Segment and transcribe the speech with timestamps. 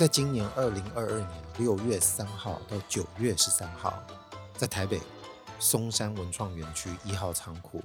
[0.00, 4.02] 在今年二零二二年六月三号到九月十三号，
[4.56, 4.98] 在台北
[5.58, 7.84] 松山文创园区一号仓库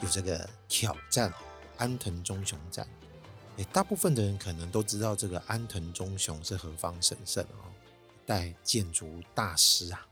[0.00, 1.32] 有这个挑战
[1.76, 2.84] 安藤忠雄展。
[3.58, 7.70] 诶，大部分的人可能都知道这个安藤忠雄是何方神圣哦，
[8.02, 10.04] 一代建筑大师啊。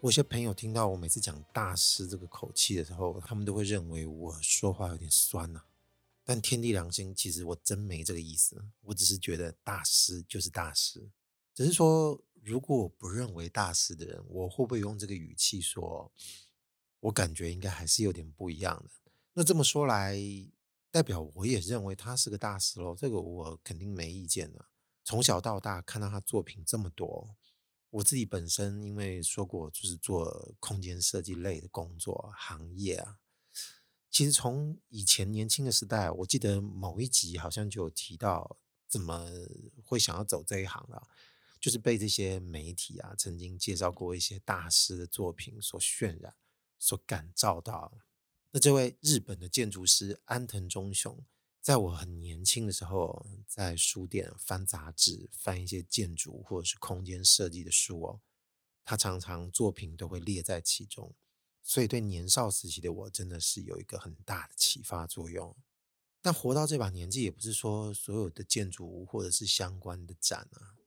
[0.00, 5.75] 我有些朋友听到我每次讲大师这个口气的时候，他们都会认为我说话有点酸呐、啊。
[6.28, 8.60] 但天地良心，其实我真没这个意思。
[8.80, 11.08] 我只是觉得大师就是大师，
[11.54, 16.12] 只是说，如果我不认为大师的人，我会不会用这个语气说？
[16.98, 19.12] 我感觉应该还是有点不一样的。
[19.34, 20.18] 那这么说来，
[20.90, 22.96] 代表我也认为他是个大师喽。
[22.96, 24.66] 这个我肯定没意见的。
[25.04, 27.36] 从小到大看到他作品这么多，
[27.90, 33.18] 我自己本身因为说过，就是做空间设计类的工作行业啊。
[34.16, 38.56] 其实从以前年轻的时代，我记得某一集好像就有提到
[38.88, 39.28] 怎么
[39.84, 41.06] 会想要走这一行了，
[41.60, 46.34] 就是被这些媒体啊曾经介绍过一些大师的作品所渲染、
[46.78, 47.92] 所感召到。
[48.52, 51.22] 那这位日本的建筑师安藤忠雄，
[51.60, 58.20] 在我很年轻的时候，在书店翻杂志、翻一些建筑或者是空间设计的书哦，
[58.82, 61.14] 他常常作品都会列在其中。
[61.68, 65.56] 所以，对年少时期的我，真的是有一个很大的启发作用。
[66.22, 70.78] 但活到这把年纪，也不是说所有的建筑物或者是相关的展啊，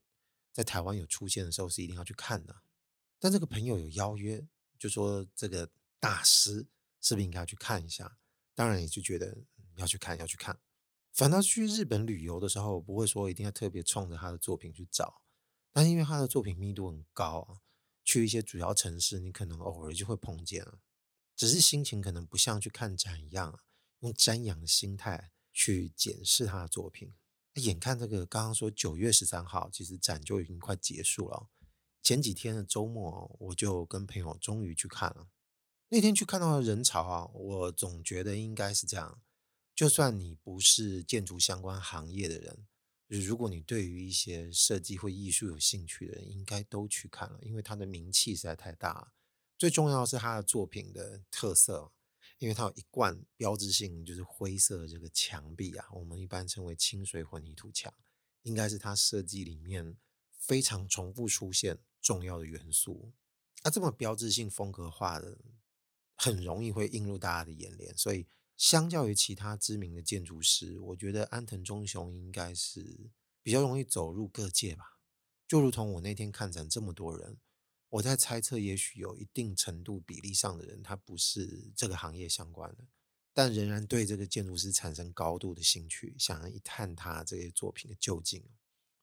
[0.53, 2.61] 在台湾有出现的时候是一定要去看的。
[3.19, 4.47] 但这个朋友有邀约，
[4.79, 6.65] 就说这个大师
[7.01, 8.17] 是不是应该要去看一下？
[8.55, 9.37] 当然，也就觉得
[9.75, 10.57] 要去看，要去看。
[11.11, 15.21] 反倒去日本旅游的时候，不会说一定要特别冲着他的作品去找，
[15.73, 17.59] 但因为他的作品密度很高啊。
[18.09, 20.79] 去一些主要城市，你可能偶尔就会碰见了，
[21.35, 23.59] 只是心情可能不像去看展一样，
[23.99, 27.13] 用瞻仰的心态去检视他的作品。
[27.53, 31.49] 眼看这个刚刚说九月十三号，其实展就已经快结束了。
[32.01, 35.27] 前几天的周末，我就跟朋友终于去看了。
[35.89, 39.21] 那天去看到的人潮啊，我总觉得应该是这样，
[39.75, 42.65] 就算你不是建筑相关行业的人。
[43.17, 49.11] 如果你对于一些设计或艺术有兴趣的人，应该都去看了，因为他的名气实在太大。
[49.57, 51.91] 最重要是他的作品的特色，
[52.37, 57.91] 因为他有一贯标志性，就是灰色的这个墙壁啊，我们一般称为清水混凝土墙，
[58.43, 59.97] 应该是他设计里面
[60.37, 63.11] 非常重复出现重要的元素。
[63.63, 65.39] 那这么标志性风格化的，
[66.15, 68.27] 很容易会映入大家的眼帘，所以。
[68.59, 73.09] 相较于其他知名的建筑师，我觉得安藤忠雄应该是
[73.41, 74.99] 比较容易走入各界吧。
[75.47, 77.37] 就如同我那天看展这么多人，
[77.87, 82.85] 我在猜测，也许有一定程度比例上的人，他不是这个行业相关的，
[83.33, 88.43] 但仍然对这个建筑师产生高度的兴趣，想要一探他这些作品的究竟。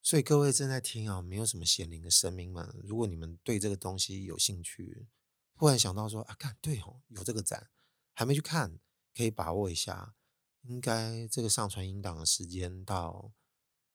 [0.03, 5.07] 所以各位正在听啊，没有什么显灵的神明们，如果你们对这个东西有兴趣，
[5.55, 7.71] 忽然想到说啊，看对哦，有这个展，
[8.13, 8.79] 还没去看。
[9.17, 10.15] 可以把握一下，
[10.63, 13.33] 应该这个上传音档的时间到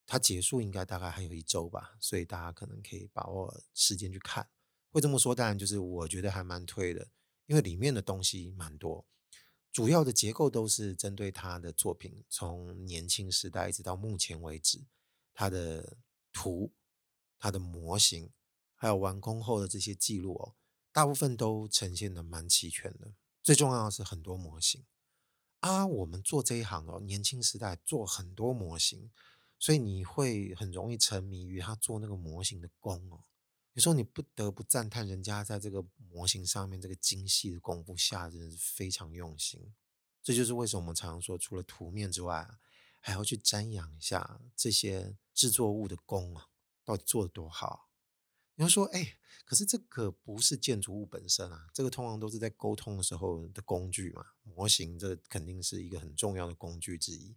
[0.08, 4.50] 它结束，应该大概还有一周吧，所以大家可能可以把握时间去看。
[4.90, 7.10] 会这么说，当然就是我觉得还蛮推的，
[7.46, 9.06] 因为里面的东西蛮多，
[9.72, 14.86] 主要的结构都是针对他的作品，从年轻时代一直到目前为止，
[15.34, 15.98] 他的
[16.34, 16.74] 图、
[17.38, 18.32] 他的模型，
[18.76, 20.56] 还有完工后的这些记录哦，
[20.92, 23.14] 大部分都呈现的蛮齐全的。
[23.42, 24.84] 最重要的是很多模型。
[25.62, 29.10] 啊，我们做这一行哦，年轻时代做很多模型，
[29.58, 33.24] 所以你会很容易沉迷于他做那个模型的工哦。
[33.74, 39.74] 有时候你不得不赞叹人家在这个模型上面这个精细的功夫下，真的是非常用心。
[40.24, 42.50] 这就是为什么我们常常说，除了图面之外，
[43.00, 46.48] 还要去瞻仰一下这些制作物的工啊，
[46.84, 47.91] 到底做得多好。
[48.56, 54.26] 你会说，哎，可是这个不是建筑物本身啊，这个通常都是在沟通的时候的工具嘛。
[54.44, 57.34] 模型这肯定是一个很重要的工具之一，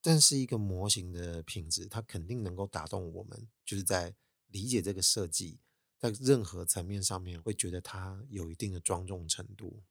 [0.00, 4.14] 但是一个模型的品质，它肯定能够打动我们，就是在
[4.46, 5.58] 理解这个设计，
[5.98, 9.82] 在任何层面上面会觉得它有一定的庄重程度。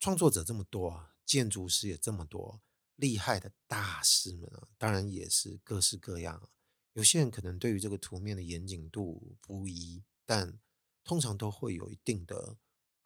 [0.00, 2.60] 创作者这么多啊，建筑师也这么多，
[2.96, 6.48] 厉害的大师们啊，当然也是各式各样啊。
[6.98, 10.58] 有些人可能对于这个图面的严谨度不一，但
[11.04, 12.56] 通常都会有一定的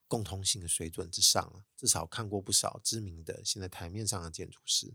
[0.09, 1.67] 共通性的水准之上啊。
[1.77, 4.95] 至少看过不少知名的现在台面上的建筑师，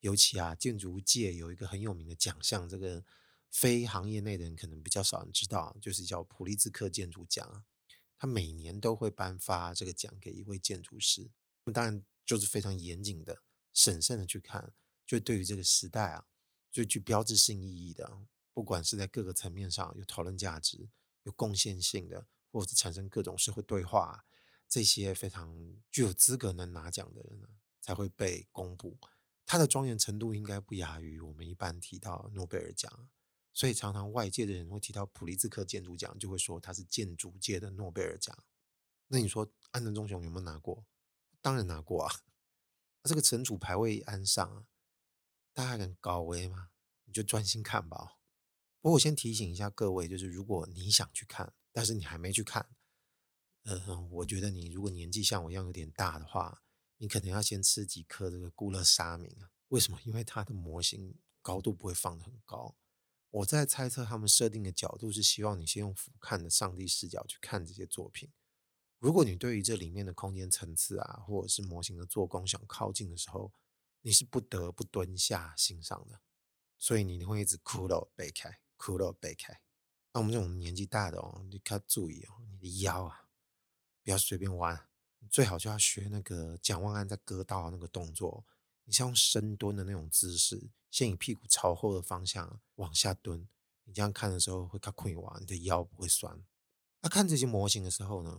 [0.00, 3.04] 尤其啊，建筑界有一个很有名的奖项，这个
[3.50, 7.64] 非行业内的人可能比较少人知道，就是叫普利兹克建筑奖啊。
[8.16, 11.30] 他每年都会颁发这个奖给一位建筑师，
[11.74, 13.42] 当然就是非常严谨的、
[13.74, 14.72] 审慎的去看，
[15.06, 16.24] 就对于这个时代啊。
[16.70, 20.88] 最具标志性意义的，不管是在各个层面上有讨论价值、
[21.24, 24.24] 有贡献性的，或者是产生各种社会对话，
[24.68, 27.48] 这些非常具有资格能拿奖的人呢，
[27.80, 28.98] 才会被公布。
[29.44, 33.08] 他的庄严程度应该不亚于我们一般提到诺贝尔奖。
[33.52, 38.44] 所以常常外界的人会提到普利兹克建筑奖，就会说他是建筑界的诺贝尔奖。
[39.08, 40.86] 那你说安藤忠雄有没有拿过？
[41.42, 42.14] 当然拿过啊。
[43.02, 44.66] 这个惩处排位安上啊，
[45.52, 46.70] 大家敢高危吗？
[47.04, 48.18] 你就专心看吧。
[48.80, 52.70] 不过我先提醒一下各位，就是如果你想去看，但是你还没去看，
[53.64, 56.62] 呃，我觉得你如果年纪像我一样有点大的话，
[56.98, 59.50] 你可能要先吃几颗这个固乐沙明啊。
[59.68, 60.00] 为什么？
[60.04, 62.76] 因为它的模型高度不会放得很高。
[63.30, 68.30] 我在猜测，他们设定的角度是希望你先用俯瞰的上帝视角去看这些作品。
[68.98, 73.52] 如果你对于这里面的空间层次啊，或者是模型的做工想靠近的时候，
[74.02, 76.20] 你是不得不蹲下欣赏的。
[76.78, 79.60] 所以你会一直骷髅背开，骷髅背开。
[80.12, 83.28] 那我们这种年纪大的哦，你要注意哦，你的腰啊，
[84.02, 84.88] 不要随便弯，
[85.30, 88.46] 最好就要学那个蒋万安在割稻的那个动作。
[88.84, 93.46] 你像用深蹲的那种姿势，先以屁股朝后的方向往下蹲。
[93.84, 96.42] 你这样看的时候会卡困哇，你的腰不会酸。
[97.02, 98.36] 那看这些模型的时候呢，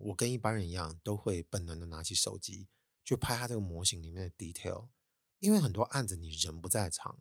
[0.00, 2.68] 我跟一般人一样，都会本能的拿起手机
[3.04, 4.88] 去拍它这个模型里面的 detail。
[5.44, 7.20] 因为很多案子你人不在场，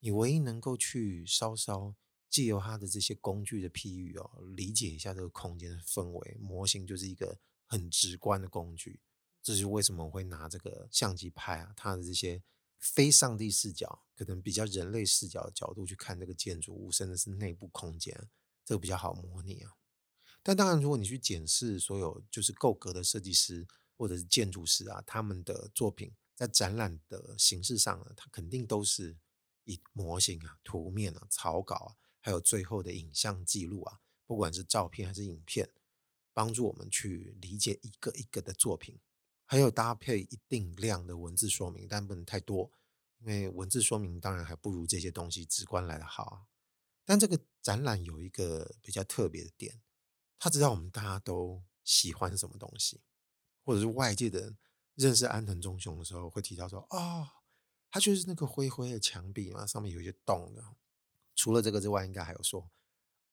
[0.00, 1.94] 你唯一能够去稍稍
[2.28, 6.36] 借由它的这些工具的譬喻哦，理解一下这个空间的氛围。
[6.38, 9.00] 模型就是一个很直观的工具。
[9.42, 11.72] 这是为什么我会拿这个相机拍啊？
[11.74, 12.42] 它的这些
[12.78, 18.28] 非上帝视角，可能比较人类视角的角度去看这个建筑物，甚至是内部空间，
[18.66, 19.72] 这个比较好模拟啊。
[20.42, 23.66] 但当然，如果你去检视所有就是构格的设计师
[23.96, 29.16] 或者是建筑师啊，他们的作品在展览的形式上呢，它肯定都是
[29.64, 35.70] 以模型啊、图面啊、草稿啊，还有最后的影像记录啊，不管是照片还是影片，
[36.32, 38.98] 帮助我们去理解一个一个的作品。
[39.44, 42.72] 还有搭配一定量的文字说明，但不能太多，
[43.18, 46.46] 因为文字说明当然还不如这些东西直观来得好啊。
[47.04, 49.82] 但这个展览有一个比较特别的点，
[50.38, 53.02] 他知道我们大家都喜欢什么东西，
[53.62, 54.56] 或者是外界的人
[54.94, 57.28] 认识安藤忠雄的时候会提到说：“哦，
[57.90, 60.76] 他就是那个灰灰的墙壁嘛，上面有一些洞的。”
[61.34, 62.70] 除了这个之外，应该还有说：“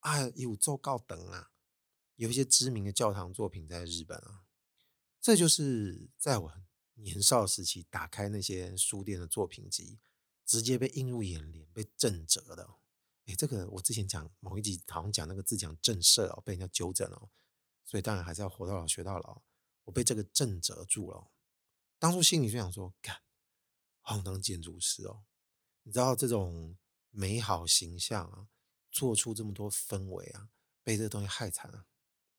[0.00, 1.50] 啊，有做高等啊，
[2.16, 4.44] 有一些知名的教堂作品在日本啊。”
[5.20, 6.52] 这就是在我
[6.96, 9.98] 年少时期打开那些书店的作品集，
[10.46, 12.76] 直接被映入眼帘、被震折的。
[13.26, 17.28] 哎，这个我之前讲某一集好像讲那个字讲震慑哦，被人家纠正了，
[17.84, 19.42] 所以当然还是要活到老学到老。
[19.84, 21.30] 我被这个震折住了，
[22.00, 23.22] 当初心里就想说：干，
[24.00, 25.24] 好当建筑师哦！
[25.82, 26.78] 你知道这种
[27.10, 28.48] 美好形象啊，
[28.90, 30.48] 做出这么多氛围啊，
[30.82, 31.84] 被这个东西害惨了。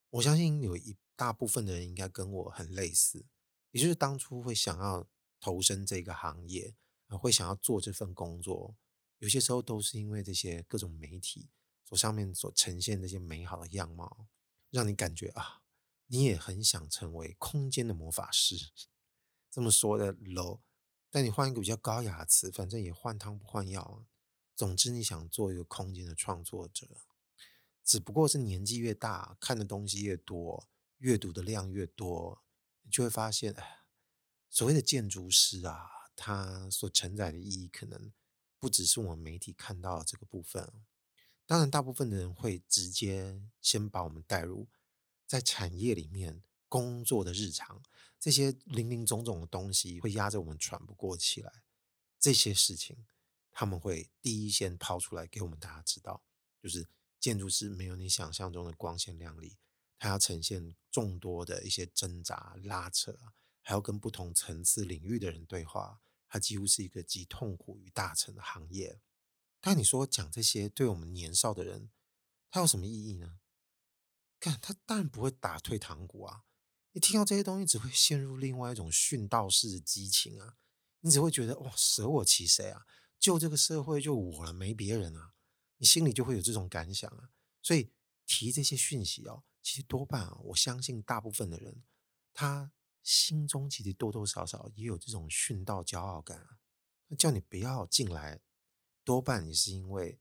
[0.10, 3.28] 我相信有一大部分的人应该跟我很类似，
[3.70, 5.08] 也就是当初会想要
[5.40, 6.76] 投身这个行业，
[7.08, 8.76] 会想要做这份工作，
[9.20, 11.52] 有些时候都是因为这些各种媒体
[11.86, 14.28] 所上面所呈现这些美好的样貌，
[14.72, 15.62] 让你感觉啊，
[16.08, 18.72] 你也很想成为空间的魔法师。
[19.52, 20.62] 这么说的楼
[21.12, 24.08] 但你换一个比较高雅的词，反正也换汤不换药啊。
[24.56, 26.88] 总之，你想做一个空间的创作者。
[27.84, 32.42] 只不过是年纪越大，看的东西越多，阅读的量越多，
[32.84, 33.54] 你就会发现，
[34.50, 38.14] 所谓的建筑师啊，他所承载的意义，可能
[38.58, 40.72] 不只是我们媒体看到的这个部分。
[41.46, 44.70] 当然，大部分的人会直接先把我们带入
[45.28, 46.42] 在产业里面
[46.72, 47.84] 工作的日常，
[48.18, 51.52] 这些林林总总的东西会压着我们喘不过气来。
[52.18, 53.06] 这些事情，
[53.52, 56.24] 他们会第一先抛出来给我们大家知道，
[56.64, 56.88] 就是。
[57.22, 59.56] 建筑师没有你想象中的光鲜亮丽，
[60.00, 63.16] 他要呈现众多的一些挣扎、拉扯，
[63.62, 69.00] 还要跟不同层次领域的人对话，他几乎是一个集痛苦与大成的行业。
[69.60, 71.92] 但你说讲这些对我们年少的人，
[72.50, 73.38] 他有什么意义呢？
[74.40, 76.46] 看，他当然不会打退堂鼓啊！
[76.94, 80.58] 你听到这些东西，只会陷入另外一种殉道式的激情啊！
[81.00, 82.86] 你只会觉得哇，舍我其谁啊？
[83.18, 85.34] 就这个社会就我了，没别人啊！
[85.78, 87.32] 你心里就会有这种感想啊，
[87.62, 87.92] 所以
[88.26, 91.84] 提这些讯息哦，其实多半啊，我相信大部分的人，
[92.34, 92.72] 他
[93.02, 96.60] 心中其实多多少少也有这种殉道骄傲感啊。
[97.08, 98.42] 那叫你不要进来，
[99.04, 100.20] 多半也是因为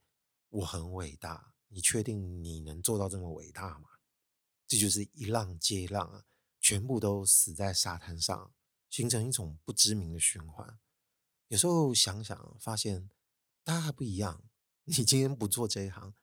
[0.49, 3.89] 我很伟大，你确定你能做到这么伟大吗？
[4.67, 6.25] 这就是一浪接一浪啊，
[6.61, 8.52] 全部都死在沙滩上，
[8.88, 10.79] 形成一种不知名的循环。
[11.49, 13.11] 有时候想想，发现
[13.64, 14.45] 大家还不一样。
[14.85, 16.14] 你今天不做这一行，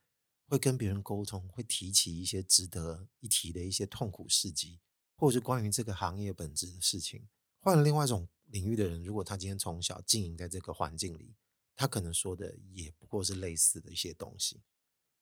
[0.48, 4.80] 会跟别人沟通，会提起一些值得一提的一些痛苦事迹，
[5.16, 7.28] 或者是关于这个行业本质的事情。
[7.60, 11.36] 换了另外一种领域的人，如果他今天从小经营在这个环境里，
[11.76, 14.64] 他可能说的也不过是类似的一些东西。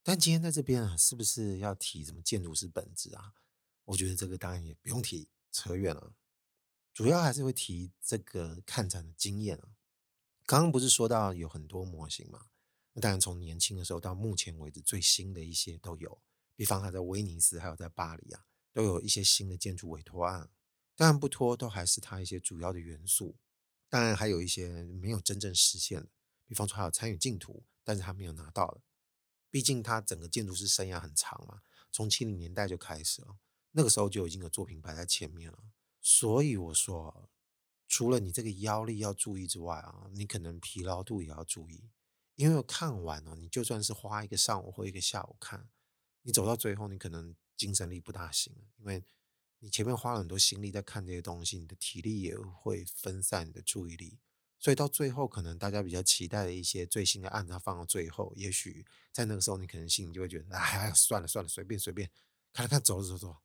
[0.01, 3.33] 但今天在这边啊，是不是要提什么建筑师本质啊？
[3.85, 6.13] 我觉得这个当然也不用提，扯远了。
[6.93, 9.75] 主要还是会提这个看展的经验啊。
[10.45, 12.47] 刚刚不是说到有很多模型吗？
[12.93, 16.21] 那当然从年轻的时候到目前为止最新的一些都有，
[16.55, 20.49] 比方还在威尼斯，还有在巴黎啊，都有一些新的建筑委托案。
[20.95, 23.35] 当然不脱都还是它一些主要的元素。
[23.89, 26.07] 当然还有一些没有真正实现的，
[26.45, 28.81] 比方说还有参与竞图，但是他没有拿到的。
[29.49, 31.61] 毕竟他整个建筑师生涯很长嘛，
[31.91, 33.37] 从七零年代就开始了，
[33.77, 35.59] 那个时候就已经有作品摆在前面了。
[36.01, 37.29] 所以我说，
[37.87, 41.89] 除了你这个腰力要注意之外啊，你可能疲劳度也要注意，
[42.35, 45.67] 因为我看完了，你就算是花一个上午或一个下午看，
[46.21, 49.03] 你走到最后，你可能精神力不大行，因为
[49.59, 54.19] 你前面花了很多心力在看这些东西，你的体力也会分散你的注意力，
[54.59, 62.09] 所以到最后，可能大家比较期待的一些最新的案子，它放到最后，也许在那个时候，你可能心里就会觉得，哎，算了算了，随便随便，
[62.53, 63.35] 看了看，走走走。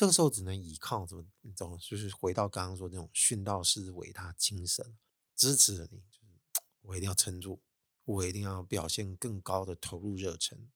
[0.00, 1.22] 这个时候只能依靠什么？
[1.42, 4.96] 你懂，就是回到刚刚说那种训导师伟大精神，
[5.36, 5.98] 支持着你。
[6.10, 6.40] 就是
[6.80, 7.60] 我一定要撑住，
[8.06, 10.70] 我一定要表现更高的投入热忱，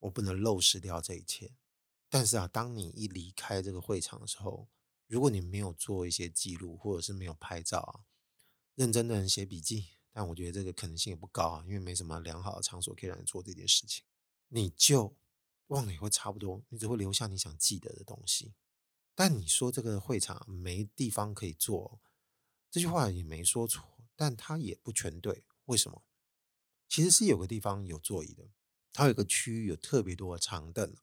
[0.00, 1.54] 我不能漏失掉这一切。
[2.08, 4.66] 但是啊，当你一离开这个会场的时候，
[5.06, 8.02] 如果你没有做一些记录，或者是没有拍照啊，
[8.74, 14.02] 认真的人写笔记，但我觉得这个可能性也不高啊，因为没什么良好的场所可以让你做这件事情，
[14.48, 15.16] 你就
[15.68, 18.52] 忘了也会差不多，你只会留下你想记得的东西。
[19.14, 22.00] 但你说这个会场没地方可以坐，
[22.70, 25.44] 这句话也没说错，但它也不全对。
[25.66, 26.02] 为什么？
[26.88, 28.50] 其实是有个地方有座椅的，
[28.92, 30.96] 它有一个区域有特别多的长凳。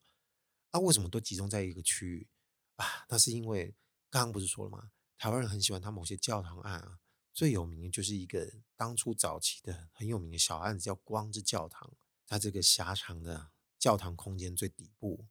[0.70, 2.28] 那、为什么都集中在一个区域
[2.76, 3.06] 啊？
[3.08, 3.74] 那是因为
[4.08, 4.92] 刚刚不是说了吗？
[5.18, 7.00] 台湾人很喜欢他某些教堂案啊，
[7.32, 11.96] 最有名的就是一个当初早期的很有名的小案子，叫光之教堂。
[12.26, 15.26] 在这个狭长的教堂空间最底部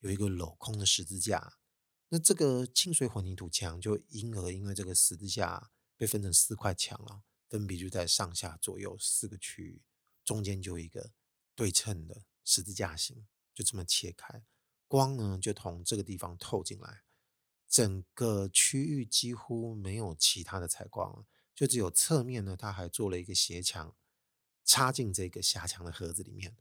[0.00, 1.58] 有一个镂空的十字架。
[2.08, 9.82] 那这个清水混凝土墙就因而因为这个十字架被分成四块墙了，分别就在上下左右四个区域，
[10.24, 11.10] 中间就一个
[11.56, 14.44] 对称的十字架形，就这么切开，
[14.86, 17.02] 光呢就从这个地方透进来，
[17.68, 23.96] 整个区域几乎没有其他的采光了，就只有侧面呢，它还做了一个斜墙，
[24.64, 26.56] 插进这个狭墙的盒子里面。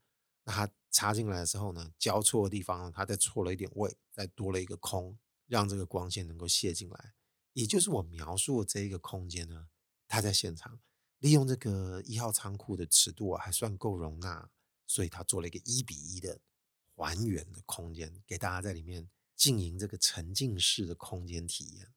[0.46, 5.20] 那它插进来的时候呢，交错的地方它再错了一点位，再多了一个空。
[5.48, 7.14] 让这个光线能够泄进来，
[7.54, 9.68] 也就是我描述的这一个空间呢，
[10.08, 10.80] 它在现场
[11.20, 14.50] 利用这个一号仓库的尺度啊，还算够容纳，
[14.88, 16.40] 所以他做了一个一比一的
[16.96, 21.94] 还原的空间，给大家在里面经营这个沉浸式的空间体验。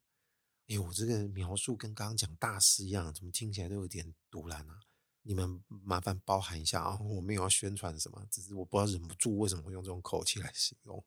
[0.68, 4.80] 哎呦，我这个描述跟刚刚讲大师一样，怎么听起来都有点赌烂啊？
[5.22, 11.02] 你们麻烦包含一下啊，我没有要宣传什么，只是我不知道忍不住为什么会用这种口气来形容。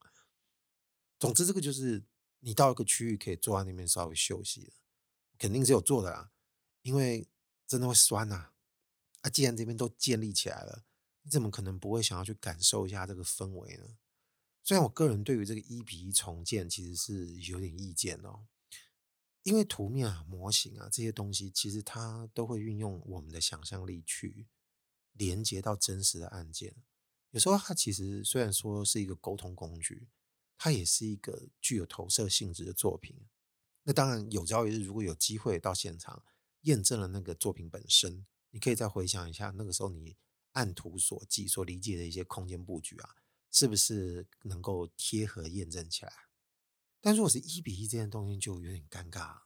[1.18, 2.04] 总之，这个就是。
[2.42, 4.74] 你到一个区域可以坐在那边稍微休息了，
[5.38, 6.32] 肯定是有坐的啦，
[6.82, 7.28] 因为
[7.66, 8.52] 真的会酸呐。
[9.22, 10.84] 啊，既然这边都建立起来了，
[11.22, 13.98] 你怎么可能不会想要去感受一下这个氛围呢？
[14.64, 18.48] 虽然我个人对于这个一比一重建其实是有点意见哦，
[19.44, 24.48] 因为图面啊、模型啊这些东西，其实它都会运用我们的想象力去
[25.14, 26.76] 连接到真实的案件。
[27.30, 30.10] 有时候它其实虽然说是一个沟通工具。
[30.64, 33.16] 它也是一个具有投射性质的作品。
[33.82, 36.24] 那当然，有朝一日如果有机会到现场
[36.62, 40.16] 验证了那个作品本身，你可以再回想一下那个时候你
[40.52, 43.10] 按图所记所理解的一些空间布局啊，
[43.50, 46.14] 是不是能够贴合验证起来？
[47.00, 49.40] 但如果是一比一这件东西就有点尴尬。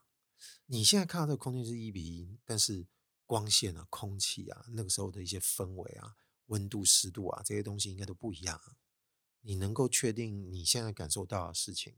[0.66, 2.86] 你现在看到这个空间是一比一，但是
[3.26, 6.18] 光线啊、空气啊，那个时候的一些氛围啊、
[6.48, 8.62] 温度、湿度啊这些东西应该都不一样。
[9.48, 11.96] 你能够确定你现在感受到的事情，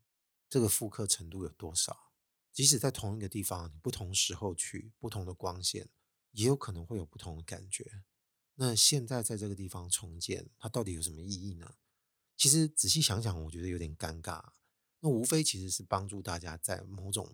[0.50, 2.12] 这个复刻程度有多少？
[2.52, 5.90] 即使在同一个地方，不同时候去，不同的光线，
[6.32, 8.04] 也有可能会有不同的感觉。
[8.56, 11.76] 那现在在这个地方重建，它到底有什么意义呢？
[12.36, 14.44] 其实仔细想想，我觉得有点尴尬。
[15.00, 17.34] 那无非其实是帮助大家在某种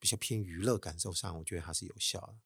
[0.00, 2.40] 比较偏娱乐感受上，我觉得它是有效的。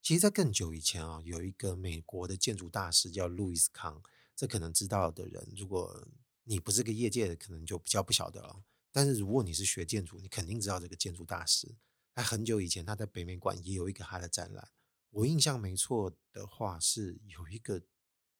[0.00, 4.00] 其实，在更久以前啊，有一个美国的建筑大师叫路易斯康。
[4.38, 6.06] 这可能知道的人，如果
[6.44, 8.62] 你不是个业界的，可能就比较不晓得了。
[8.92, 11.76] 但是如果你是学建筑，你肯定知道这个建筑大师。
[12.14, 14.70] 他很久以前他在北美馆也有一个他的展览。
[15.10, 17.82] 我印象没错的话，是有一个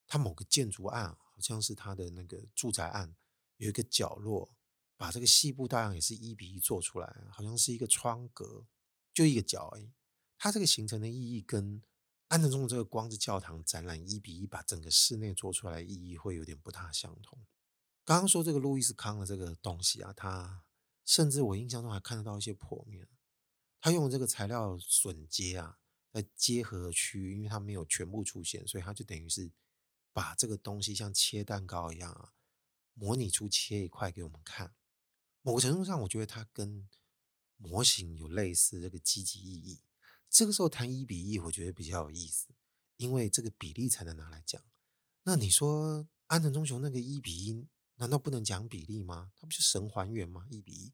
[0.07, 3.17] 他某个建筑案，好像是他的那个住宅案，
[3.57, 4.55] 有一个角落，
[4.97, 8.65] 把这个细部大样也是一比一做出来，好像是一个窗格，
[9.13, 9.91] 就一个角而已。
[10.39, 11.83] 它这个形成的意义跟
[12.29, 17.39] 安藤忠的这个光之教堂展览一比一把整个室内做出来意义会有点不大相同。
[18.05, 20.65] 刚刚说这个路易斯康的这个东西啊，它
[21.05, 23.09] 甚至我印象中还看得到一些剖面。
[23.81, 25.79] 他用这个材料榫接啊，
[26.13, 29.51] 在接合区，因为它没有全部出现，所以他就等于是
[30.13, 32.33] 把这个东西像切蛋糕一样啊，
[32.93, 34.75] 模拟出切一块给我们看。
[35.41, 36.89] 某个程度上，我觉得它跟
[37.57, 39.81] 模型有类似这个积极意义。
[40.31, 42.49] 这个时候谈一比一，我觉得比较有意思，
[42.97, 44.63] 因为这个比例才能拿来讲。
[45.25, 47.67] 那你说安藤忠雄那个一比一，
[47.97, 49.33] 难道不能讲比例吗？
[49.37, 50.47] 它不是神还原吗？
[50.51, 50.93] 一比一，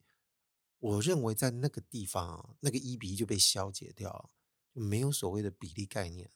[0.79, 4.31] 我认为在那个地方，那个一比一就被消解掉，
[4.73, 6.33] 就没有所谓的比例概念。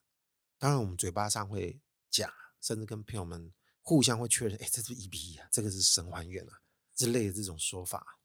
[0.58, 6.60] 当然，我们嘴巴上会讲，甚至跟朋友们互相会确认，哎，这是一比一啊，这个是神还原啊
[6.94, 8.18] 之类的这种说法。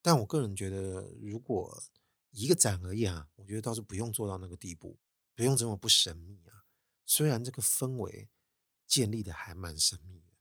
[0.00, 1.82] 但我个人觉得，如果
[2.34, 4.98] 一个展而已啊，我觉得倒是不用做到那个地步，
[5.34, 6.66] 不用这么不神秘啊。
[7.06, 8.28] 虽然这个氛围
[8.86, 10.36] 建立的还蛮神秘的，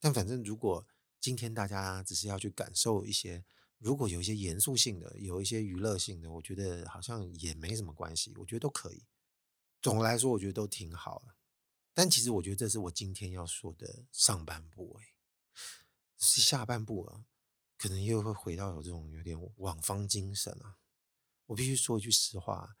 [0.00, 0.86] 但反正如果
[1.20, 3.44] 今天大家只是要去感受一些，
[3.78, 9.04] 如果有一些严肃性的，有一些娱乐性的，我觉得好像也没什么关系，我觉得都可以。
[9.82, 11.34] 总的来说，我觉得都挺好的。
[11.92, 15.14] 但其实我觉得这是我今天要说的上半部，哎，
[16.18, 17.26] 是下半部啊，
[17.76, 20.78] 可能又会回到有这种有点往方精神啊。
[21.46, 22.76] 我必须说一句实话，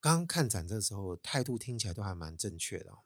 [0.00, 2.98] 刚刚看展的时候态度听起来都还蛮正确的，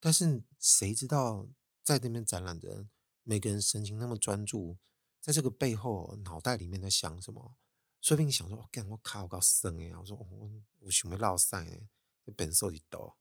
[0.00, 1.48] 但是谁知道
[1.82, 2.90] 在那边展览的人，
[3.22, 4.78] 每个人神情那么专注，
[5.20, 7.56] 在这个背后脑袋里面在想什么？
[8.00, 11.88] 说不定想说：“我干，我卡我搞生哎！”我说：“我我准备落赛哎，
[12.22, 13.14] 这本色里抖。”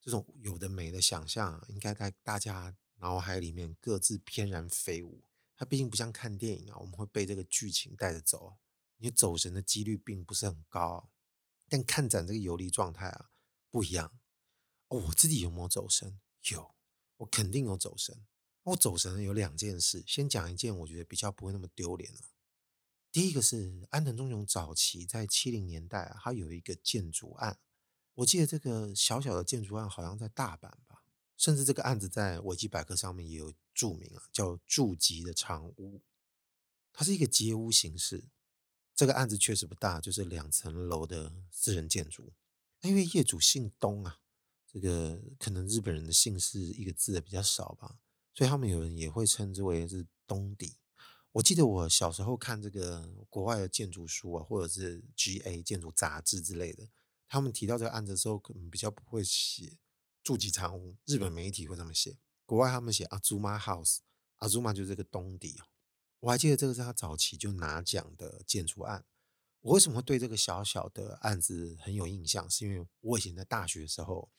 [0.00, 5.24] 这种有的没的想象，应该在大家脑海里面各自翩然飞舞。
[5.56, 8.56] 它毕竟不像看电影啊，我们会被这个剧情带着走。
[8.98, 11.10] 你走神的几率并不是很高，
[11.68, 13.30] 但看展这个游离状态啊
[13.70, 14.18] 不一样。
[14.88, 16.20] 哦，我自己有没有走神？
[16.50, 16.74] 有，
[17.18, 18.26] 我肯定有走神。
[18.64, 22.20] 我走神有两件事，先讲一件我觉得比较不会那么丢脸了。
[23.10, 27.58] 第一个是安藤忠雄早期在七零年代啊，他有一个建筑案，
[28.14, 31.04] 我记得这个小小的建筑案好像在大阪吧，
[31.36, 36.02] 甚至这个案子在维基百科上面也有注明啊，叫住吉的长屋，
[36.92, 38.24] 它是一个街屋形式。
[38.98, 42.32] 这个案子确实不大，就是两层楼的私人建筑。
[42.80, 44.18] 因为业主姓东啊，
[44.66, 48.00] 这个可能日本人的姓氏一个字的比较少吧，
[48.34, 50.74] 所以他们有人也会称之为是东邸。
[51.30, 56.88] 我记得我小时候看这个国外的建筑书啊，或者是 GA 建筑杂志之类的，
[57.28, 59.78] 他们提到这个案子的时候，可能比较不会写
[60.24, 60.96] 住吉长屋。
[61.04, 65.68] 日本媒体会这么写，国外他们写 Azuma House，Azuma 就是这个东邸啊。
[66.20, 69.04] 我还记得这个是他早期就拿奖的建筑案。
[69.60, 72.48] 我为什么对这个小小的案子很有印象？
[72.48, 74.30] 是因为我以前在大学的时候，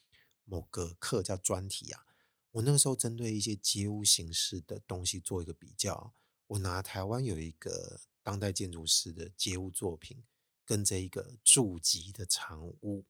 [0.44, 2.06] 某个课叫专题啊。
[2.52, 6.14] 我那个时候针对一些街屋形式的东西做一个比较。
[6.48, 10.24] 我拿台湾有一个当代建筑师的街屋作品，
[10.66, 13.06] 跟这一个住吉的长屋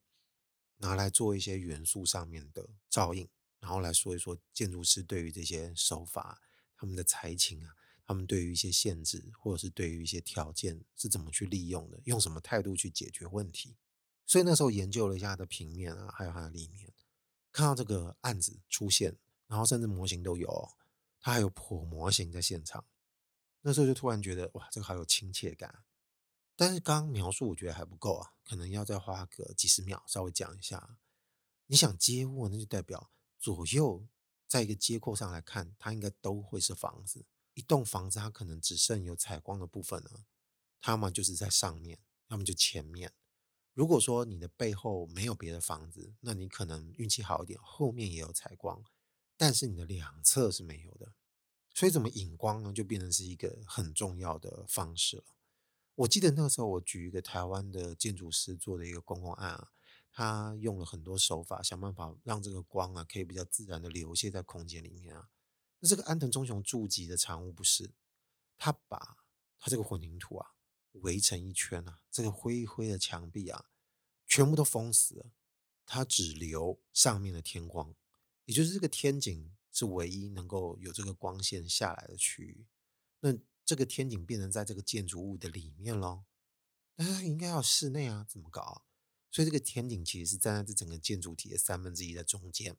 [0.78, 3.30] 拿来做一些元素上面的照应，
[3.60, 6.42] 然后来说一说建筑师对于这些手法，
[6.76, 7.76] 他们的才情啊。
[8.10, 13.76] 他们对于一些限制，或者是对于一些条件是怎么去利用的，用什么态度去解决问题。
[14.26, 16.92] 所以那时候研究了一下它的平面啊，还有它的立面，
[17.52, 20.72] 看到这个案子出现，然后甚至模型都有，
[21.20, 22.84] 它还有剖模型在现场。
[23.62, 25.84] 那时候就突然觉得，哇，这个好有亲切感。
[26.56, 30.98] 但是刚描述我觉得还不够啊，可能要再花个几十秒稍微讲一下。
[31.68, 34.08] 你想街屋，那就代表左右
[34.48, 37.24] 在一个街廓上来看，它应该都会是房子。
[37.60, 40.24] 一栋房子，它可能只剩有采光的部分了，
[40.80, 43.12] 它要么就是在上面，要么就前面。
[43.74, 48.82] 如果说你的背后没有别的房子，那你可能运气好一点，后面也有采光，
[49.36, 51.14] 但是你的两侧是没有的。
[51.74, 52.72] 所以怎么引光呢？
[52.72, 55.26] 就变成是一个很重要的方式了。
[55.96, 59.72] 我记得那个时候，我举一个台湾的建筑师做的一个公共案啊，
[60.14, 65.30] 他用了很多手法，想办法让这个光啊可以比较自然的流泻在空间里面啊。
[65.80, 67.92] 那这个安藤忠雄住吉的产物不是，
[68.58, 69.18] 他把
[69.58, 70.56] 他这个混凝土啊
[70.94, 73.70] 围成一圈啊，这个灰灰的墙壁啊，
[74.28, 75.32] 全部都封死了，
[75.86, 77.96] 他只留上面的天光，
[78.46, 82.68] 也就是这个天井是唯一能够有这个光线下来的区域。
[83.22, 86.24] 那这个天井变成在这个建筑物的里面喽，
[86.96, 88.82] 那它应该要室内啊，怎么搞啊？
[89.32, 92.76] 所以这个天井其实是站在这整个建筑体的三分之一的中间。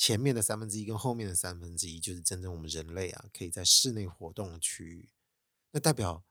[0.00, 5.10] 前面的三分之一跟后面的三分之一，就是真正我们人类啊可以在室内活动的区域。
[5.72, 6.24] 那代表，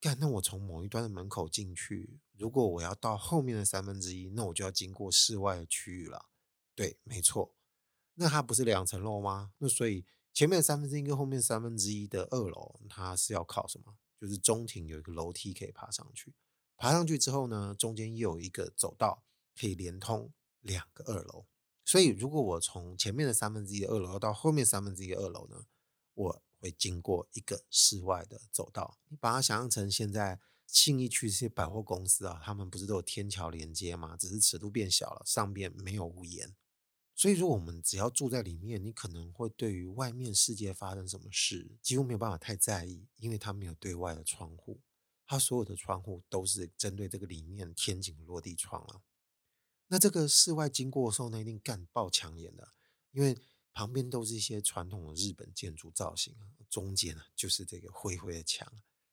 [0.00, 6.26] 干，那我从某一端的门口进去，如果我要到后面的三分之一，那我就要经过室外的区域了。
[6.76, 7.52] 对，没错。
[8.14, 9.50] 那它不是两层楼吗？
[9.58, 13.96] 那所以前面的三分之一跟后面三分之一的二楼，它是要靠什么？
[14.20, 16.32] 就是中庭有一个楼梯可以爬上去。
[16.76, 19.24] 爬上去之后呢，中间又有一个走道
[19.58, 21.46] 可以连通两个二楼。
[21.88, 25.66] 所以，如果我从前面的三分之一二楼到后面三分之一二楼呢，
[26.14, 28.98] 我会经过一个室外的走道。
[29.08, 34.16] 你把它想象成现在信义区这些百货公司啊，他们不是都有天桥连接吗？
[34.16, 36.56] 只是尺度变小了，上边没有屋檐。
[37.14, 44.80] 所以，如果我们只要住在里面，你可能会对于外面世界发生什么事几乎没有办法太在意，因为它没有对外的窗户，
[45.24, 49.00] 它所有的窗户都是针对这个里面天井落地窗了。
[49.88, 52.72] 那这个室外经过的时候呢，一定干爆抢眼的，
[53.12, 53.38] 因为
[53.72, 56.34] 旁边都是一些传统的日本建筑造型，
[56.68, 58.66] 中间呢就是这个灰灰的墙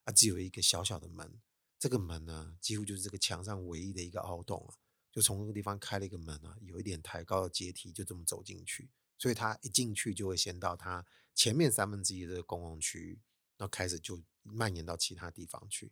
[0.06, 1.42] 啊，只有一个小小的门，
[1.78, 4.74] 这个门呢几乎就是这个墙上唯一的一个凹洞啊，
[5.12, 11.06] 就从这个地方开了一个门啊，有一点抬高的阶梯，就这么走进去，所以他一进去就会先到他
[11.36, 13.22] 前面三分之一的公共区域，
[13.58, 15.92] 然后开始就蔓延到其他地方去。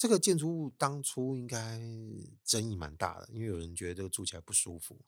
[0.00, 1.78] 这个建筑物当初应该
[2.42, 5.04] 争议蛮大的，因为有人觉得住起来不舒服。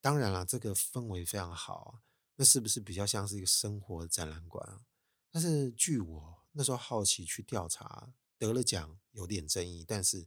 [0.00, 2.02] 当然了，这个氛围非常好，
[2.34, 4.86] 那是不是比较像是一个生活的展览馆啊？
[5.30, 10.26] 但是据我那时候好奇去调查，得了奖有点争议，但是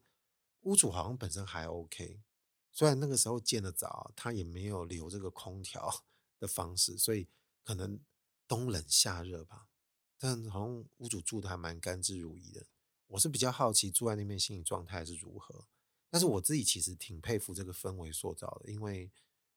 [0.62, 2.22] 屋主好像本身还 OK。
[2.72, 6.06] 虽然那个时候建的早，他也没有留这个空调
[6.40, 7.28] 的方式，所以
[7.62, 8.00] 可能
[8.48, 9.68] 冬冷夏热吧。
[10.18, 12.68] 但好像屋主住的还蛮甘之如饴的。
[13.08, 15.66] 我是比较好奇住在那边心理状态是如何，
[16.10, 19.12] 但是我自己其实挺佩服这个氛围塑造的，因为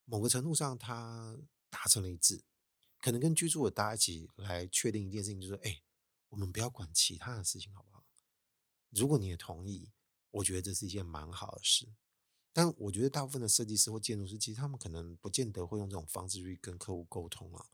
[0.04, 1.36] 某个程度上它
[1.68, 2.44] 达成了一致，
[2.98, 5.82] 可能跟居住的大家一起来确定一件事情，就是哎，
[6.28, 8.04] 我们不要管其他的事情，好不好？
[8.90, 9.90] 如果你也同意，
[10.30, 11.88] 我觉得这是一件蛮好的事。
[12.52, 17.66] 但我觉得大部分的设计师或建筑师，其实他们可能不见得会用这种方式去跟客户沟通啊。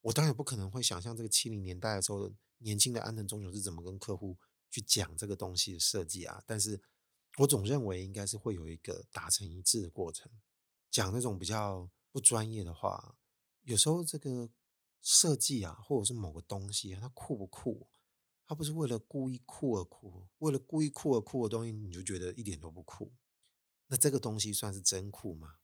[0.00, 4.38] 我当然不可能会想象这个七零年代的时候，年轻的安藤忠雄是怎么跟客户。
[4.72, 6.82] 去讲这个东西的设计啊，但是
[7.36, 10.32] 我总认为应该是会有一个达成一致的过程。
[10.90, 13.16] 讲那种比较不专业的话，
[13.62, 14.50] 有时候这个
[15.02, 17.86] 设计啊，或者是某个东西啊，它酷不酷？
[18.46, 23.12] 它不是为了故意酷而酷，为了故意酷而酷的东西，你就觉得一点都不酷。
[23.88, 25.56] 那这个东西算是真酷吗？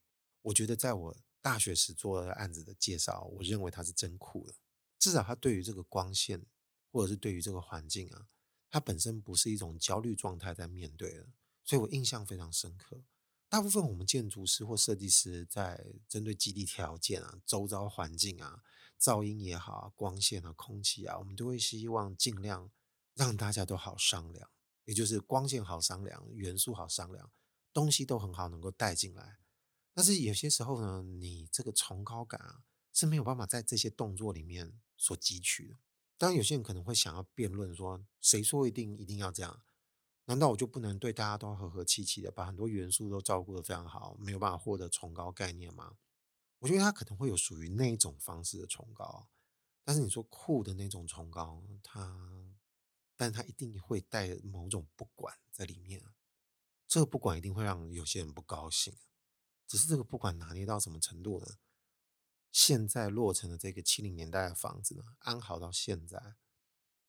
[0.43, 4.55] 我觉得在我大学时做的案子的介绍，我认为它是真酷的。
[4.97, 6.45] 至少它对于这个光线，
[6.91, 8.27] 或者是对于这个环境啊。
[8.69, 11.27] 它本身不是一种焦虑状态在面对的，
[11.63, 13.03] 所以我印象非常深刻。
[13.47, 18.61] 大部分我们建筑师或设计师在针对基地条件啊、周遭环境啊、
[19.01, 22.69] 噪音也好啊、光线啊、空气啊，我们都会希望尽量
[23.15, 24.51] 让大家都好商量，
[24.85, 27.31] 也就是光线好商量、元素好商量、
[27.73, 29.39] 东西都很好能够带进来。
[29.95, 32.61] 但是有些时候呢，你这个崇高感啊
[32.93, 35.75] 是没有办法在这些动作里面所汲取的。
[36.19, 39.63] 当然，有些人可能会想要辩论说：“谁说一定一定要这样？
[40.25, 45.95] 难道我就不能对大家都和和气气的，把很多元素都照顾得非常好，没有办法获得崇高概念吗？”
[46.59, 49.29] 我觉得他可能会有属于那一种方式的崇高，
[49.85, 52.53] 但是你说酷的那种崇高，他，
[53.15, 56.03] 但他一定会带某种不管在里面。
[56.85, 58.93] 这个不管一定会让有些人不高兴，
[59.65, 61.47] 只是这个不管拿捏到什么程度呢？
[62.51, 66.35] 现在落成的这个七零年代的房子呢，安好到现在，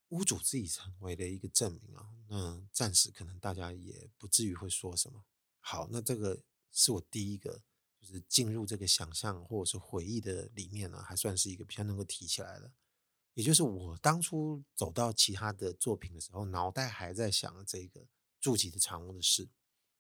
[0.08, 2.10] 屋主自己成为了一个证明啊。
[2.28, 5.24] 那暂时可能大家也不至于会说什么。
[5.58, 7.62] 好，那这个是我第一个，
[7.98, 12.70] 就是进入这个想象或者是回忆的里面呢，还算是一个比较能够提起来的。
[13.32, 18.06] 也就是我当初走到其他的作品的时候，脑袋还在想这个
[18.38, 19.48] 住吉的长屋的事。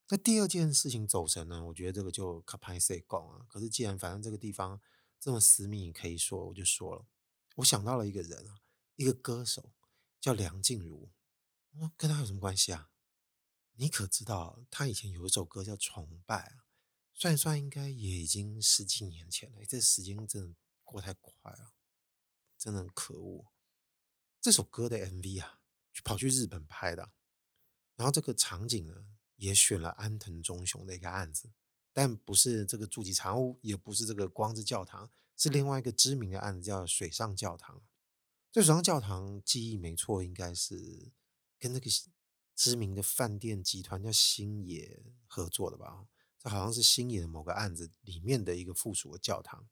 [0.08, 3.46] 那第二件事情走神呢，我觉得这个就卡拍塞讲啊。
[3.48, 4.78] 可是既然反正这个地方。
[5.20, 7.06] 这么私密可以说，我就说了。
[7.56, 8.62] 我想到了一个人啊，
[8.96, 9.74] 一个歌手
[10.18, 11.12] 叫梁静茹。
[11.96, 12.90] 跟他有什么关系啊？
[13.74, 16.64] 你可知道他以前有一首歌叫《崇拜》啊？
[17.14, 19.64] 算一算，应该也已经十几年前了。
[19.64, 21.74] 这时间真的过太快了，
[22.58, 23.52] 真的很可恶。
[24.40, 25.60] 这首歌的 MV 啊，
[26.02, 27.12] 跑去日本拍的，
[27.94, 29.06] 然后这个场景呢，
[29.36, 31.52] 也选了安藤忠雄的一个案子。
[31.92, 37.82] 但不是这个住吉长屋，也不是这个光之教堂，是另外一个知名的案子，叫水上教堂。
[38.52, 41.12] 这水上教堂记忆没错，应该是
[41.58, 41.90] 跟那个
[42.54, 46.06] 知名的饭店集团叫星野合作的吧？
[46.38, 49.68] 这好像是星野的某个案子里面的一个附属的教堂。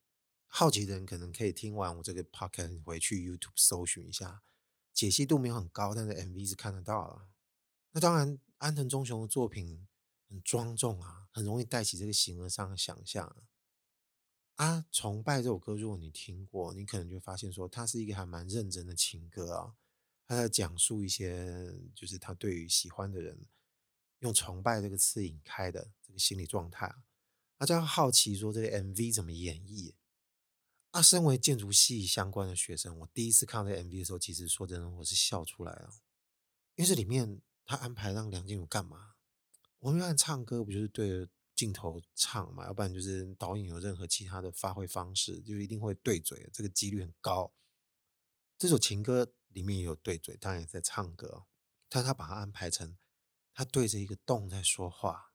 [0.47, 4.43] 好奇的人可能可以听完我这个 podcast 回去 YouTube 搜寻一下，
[4.95, 7.29] 解析度没有很高，但是 MV 是看得到了。
[7.93, 9.87] 那当然，安藤忠雄的作品
[10.29, 13.49] 很庄重啊，很容易带起这个形而上的想象啊。
[14.57, 19.77] 啊，崇拜这首歌，如果你听过，你可能就发现说，它是一个还蛮认真的情歌啊。
[20.27, 23.47] 他在讲述一些，就是他对于喜欢的人，
[24.19, 27.05] 用崇拜这个词引开的这个心理状态啊。
[27.57, 29.95] 大家好奇说，这个 MV 怎么演绎？
[30.91, 35.95] 啊，身为建筑系相关的学生，我第一次看到这 MV 的时候，其实说真的，我是笑出来了，
[36.75, 39.15] 因为这里面他安排让梁静茹干嘛？
[39.81, 42.67] 我们一般唱歌不就是对着镜头唱嘛？
[42.67, 47.53] 要不然就是导演有任何其他的发挥方式，就一定会对嘴，这个几率很高。
[48.57, 51.47] 这首情歌里面也有对嘴，当然也在唱歌，
[51.89, 52.97] 但他把它安排成
[53.55, 55.33] 他对着一个洞在说话，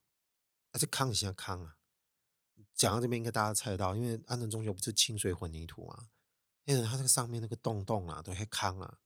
[0.72, 1.78] 而且康一下康啊。
[2.74, 6.10] 讲到这边，应该大家猜得到，因为安藤忠雄不是清水混凝土嘛？
[6.66, 9.00] 因为他这个上面那个洞洞啊，都还康啊。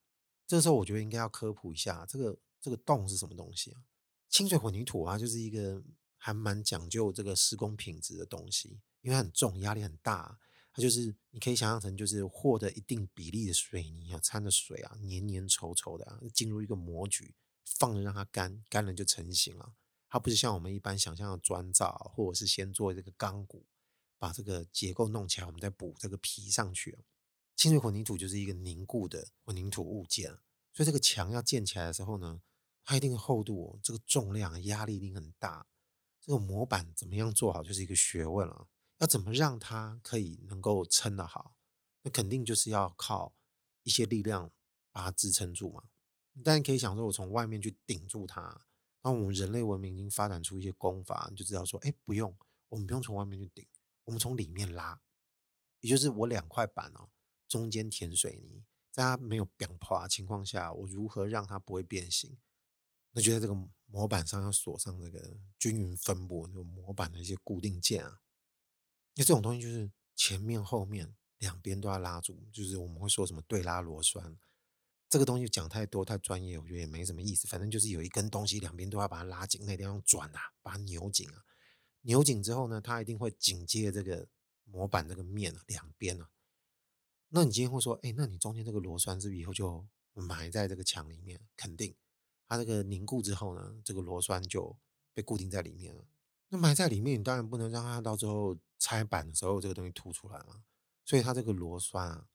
[0.46, 3.87] 这时候，我觉得应该要科普一下，这个这个洞是什么东西啊？
[4.30, 5.82] 清水混凝土啊，就是一个
[6.18, 10.40] 还蛮讲究这个施工品质的东西，因为它很重，压力很大。
[10.74, 17.34] 它就是你可以想象成，就是获得一定比例的水泥啊，掺着水啊，黏黏稠稠的啊，进入一个模具，
[17.66, 19.74] 放着让它干，干了就成型了。
[20.08, 23.66] 它不是像我们一般想象的砖造，或者是先做这个钢骨，
[24.20, 27.00] 把这个结构弄起来，我们再补这个皮上去。
[27.56, 30.30] 清水混凝土就是一个凝固的混凝土物件，
[30.74, 32.40] 所以这个墙要建起来的时候呢，
[32.88, 35.68] 它一定厚度，这个重量压力一定很大。
[36.22, 38.70] 这个模板怎么样做好，就是一个学问了。
[39.00, 41.54] 要怎么让它可以能够撑得好，
[42.04, 43.34] 那肯定就是要靠
[43.84, 44.50] 一些力量
[44.94, 45.84] 把它支撑住嘛。
[46.46, 48.62] 但你可以想说，我从外面去顶住它。
[49.02, 52.34] 那我们人类文明已经发展出一些功法，你就知道说，哎，不用，
[52.70, 53.68] 我们不用从外面去顶，
[54.06, 55.02] 我们从里面拉，
[55.82, 57.10] 也就是我两块板哦，
[57.50, 62.38] 中间填水泥，在它没有扁破的情况下，我如何让它不会变形？
[63.18, 68.22] 那就在这个模板上要锁上这个均匀分布那个模板的一些固定件啊。
[69.16, 74.38] 那这种东西就是前面后面两边都要拉住，就是我们会说什么对拉螺栓。
[75.10, 77.48] 这个东西讲太多太专业，我觉得也没什么意思。
[77.48, 81.44] 反正就是有一根东西，两边都要把它拉紧，那地方转啊，把它扭紧啊。
[82.02, 84.28] 扭紧之后呢，它一定会紧接这个
[84.64, 86.30] 模板这个面啊，两边啊。
[87.30, 91.42] 那你今天会说，哎，那你中间这个螺栓是不是以后就埋在这个墙里面？
[91.56, 91.96] 肯定，
[92.48, 94.78] 它这个凝固之后呢，这个螺栓就
[95.14, 96.06] 被固定在里面了。
[96.50, 100.64] 那埋在里面，你当然不能让它到最后拆板的时候这个东西凸出来嘛。
[101.04, 102.28] 所以它这个螺栓啊，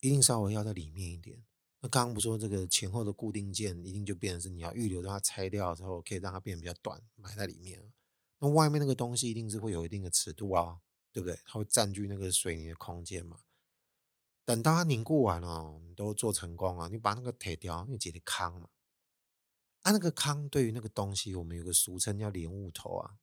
[0.00, 1.44] 一定稍微要在里面一点。
[1.80, 7.92] 那刚刚不说这个前后的固定件，一定就变成是你要预留让它拆掉之后，可以让它变得比较短，埋在里面。
[8.40, 10.80] 那外面那个东西一定是会有一定的尺度啊，
[11.12, 11.38] 对不对？
[11.44, 13.40] 它会占据那个水泥的空间嘛。
[14.44, 18.68] 等到它凝固完了，你都做成功了，你把那个铁条，你直接扛嘛。
[19.88, 23.16] 啊，那个糠对于那个东西，我们有个俗称叫莲雾头啊，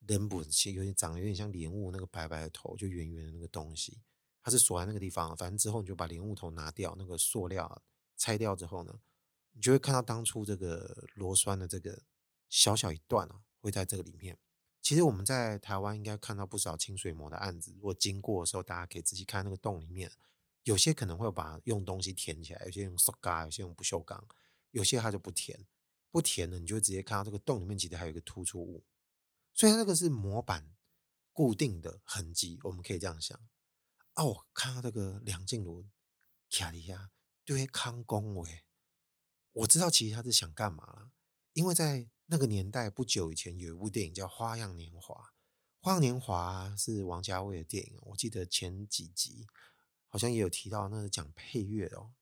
[0.00, 4.00] 莲本其实有点长得有点像莲雾那个白白的头，就圆圆的那个东西，
[4.42, 5.36] 它是锁在那个地方。
[5.36, 7.80] 反正之后你就把莲雾头拿掉，那个塑料。
[8.16, 9.00] 拆掉之后呢，
[9.52, 12.02] 你就会看到当初这个螺栓的这个
[12.48, 14.36] 小小一段啊，会在这个里面。
[14.82, 20.10] 其实我们在台湾应该看到不少清水模的案子，如果经过的时候，大家可以仔细看那个洞里面，
[20.64, 24.26] 有些可能会把用东西填起来，有些用塑胶，有些用不锈钢，
[24.72, 25.66] 有些它就不填，
[26.10, 28.84] 不填了，你就会直接看到这个洞里面其实还有一个突出物，
[29.54, 30.72] 所以它这个是模板
[31.32, 33.38] 固定的痕迹，我们可以这样想。
[34.14, 35.86] 哦，看到这个梁静茹
[36.50, 37.10] 卡利亚。
[37.44, 38.64] 对，康公伟，
[39.52, 41.10] 我知道其实他是想干嘛了，
[41.52, 45.14] 因为在那个年代不久以前有一部电影叫《花样年华》，
[45.80, 49.46] 《花样年华》是王家卫的电影，我记得前几集
[50.08, 52.12] 好像也有提到，那是讲配乐哦。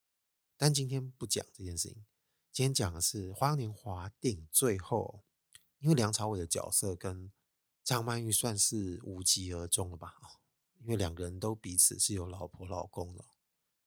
[0.57, 2.07] 但今天不讲这件事情，
[2.51, 5.23] 今天讲的是《花样年华》电影最后，
[5.79, 7.31] 因为梁朝伟的角色跟
[7.85, 10.17] 张曼玉算是无疾而终了吧？
[10.81, 13.25] 因为两个人都彼此是有老婆老公的。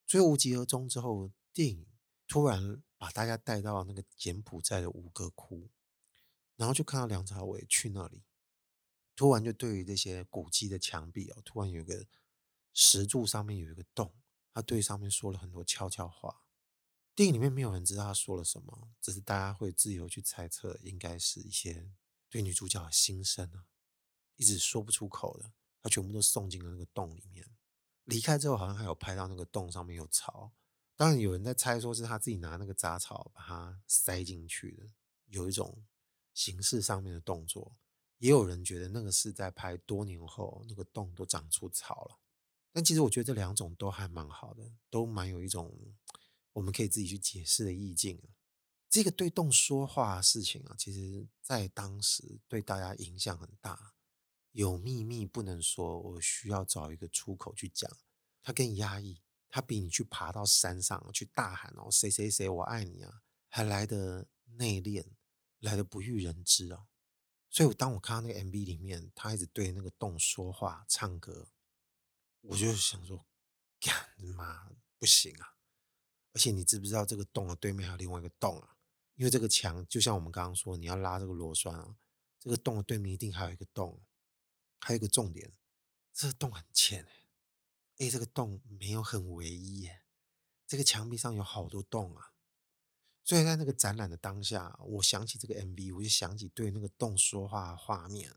[0.08, 1.86] 所以无疾而终之后，电影
[2.28, 5.70] 突然把大家带到那个柬埔寨的吴哥窟，
[6.56, 8.24] 然后就看到梁朝伟去那里，
[9.16, 12.06] 突然就对于这些古迹的墙壁哦，突然有个
[12.74, 14.14] 石柱上面有一个洞，
[14.54, 16.42] 他对上面说了很多悄悄话。
[17.14, 21.92] 电影里面没有人知道他说了什么，只是大家会自由去猜测，应该是一些
[22.30, 23.66] 对女主角的心声啊，
[24.38, 27.46] 一直说不出口的，他全部都送进了那个洞里面。
[28.06, 30.54] 离开之后，好像还有拍到那个洞上面有草。
[30.96, 34.90] 当然，有人在猜说是他自己拿那个杂草把它塞进去的，
[35.28, 35.86] 有一种
[36.34, 37.76] 形式上面的动作。
[38.18, 42.20] 也有人觉得那个是在拍多年后，那个洞都长出草了。
[42.72, 45.76] 但其实我觉得这两种都还蛮好的，都蛮有一种
[46.54, 48.22] 我们可以自己去解释的意境。
[48.90, 53.94] 这个对洞说话事情啊，其实在当时对大家影响很大。
[54.52, 57.90] 有秘密不能说，我需要找一个出口去讲。
[58.44, 65.06] 它更压抑，它比你去爬到山上去大喊哦，谁谁谁我爱你啊，还来得内敛，
[65.60, 66.88] 来得不欲人知啊。
[67.50, 71.50] 所以，当我看到那个 MV 里面，他一直对那个洞说话、唱歌，
[72.42, 73.26] 我就想说，
[73.80, 73.94] 干
[74.36, 75.56] 妈不行啊！
[76.34, 78.78] 而且你知不知道这个洞的对面还有另外一个洞啊？
[79.16, 81.98] 因为这个墙就像我们刚刚说，你要拉这个螺栓啊，
[82.40, 84.02] 这个洞的对面一定还有一个洞。
[84.84, 85.54] 还有一个重点，
[86.12, 87.28] 这个洞很浅哎，
[88.00, 90.02] 哎，这个洞没有很唯一耶，
[90.66, 92.34] 这个墙壁上有好多洞啊。
[93.24, 98.36] 所以在那个展览的当下，我想起这个 MV，我就想起对那个洞说话的画面。